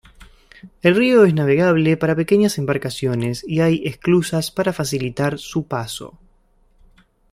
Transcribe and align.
El 0.81 0.95
río 0.95 1.25
es 1.25 1.35
navegable 1.35 1.95
para 1.95 2.15
pequeñas 2.15 2.57
embarcaciones 2.57 3.43
y 3.47 3.59
hay 3.61 3.83
esclusas 3.85 4.49
para 4.49 4.73
facilitar 4.73 5.37
su 5.37 5.67
paso. 5.67 6.17